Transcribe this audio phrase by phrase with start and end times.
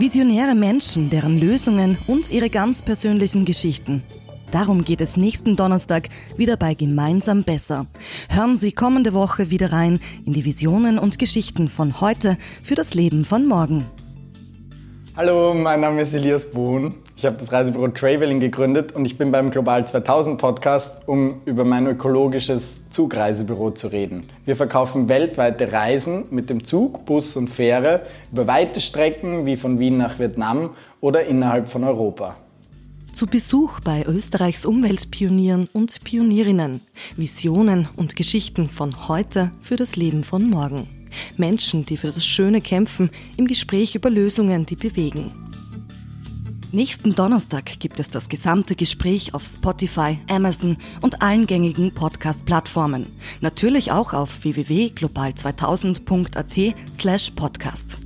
[0.00, 4.02] Visionäre Menschen, deren Lösungen und ihre ganz persönlichen Geschichten.
[4.50, 7.86] Darum geht es nächsten Donnerstag wieder bei Gemeinsam Besser.
[8.30, 12.94] Hören Sie kommende Woche wieder rein in die Visionen und Geschichten von heute für das
[12.94, 13.84] Leben von morgen.
[15.16, 16.94] Hallo, mein Name ist Elias Bohn.
[17.16, 21.64] Ich habe das Reisebüro Traveling gegründet und ich bin beim Global 2000 Podcast, um über
[21.64, 24.24] mein ökologisches Zugreisebüro zu reden.
[24.44, 29.80] Wir verkaufen weltweite Reisen mit dem Zug, Bus und Fähre über weite Strecken wie von
[29.80, 32.36] Wien nach Vietnam oder innerhalb von Europa.
[33.12, 36.82] Zu Besuch bei Österreichs Umweltpionieren und Pionierinnen.
[37.16, 40.99] Visionen und Geschichten von heute für das Leben von morgen.
[41.36, 45.32] Menschen, die für das Schöne kämpfen, im Gespräch über Lösungen, die bewegen.
[46.72, 53.06] Nächsten Donnerstag gibt es das gesamte Gespräch auf Spotify, Amazon und allen gängigen Podcast-Plattformen.
[53.40, 57.98] Natürlich auch auf www.global2000.at slash podcast.